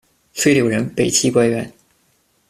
[0.33, 1.71] 崔柳人，北齐官员。